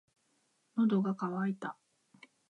[0.73, 1.77] 喉が渇いた。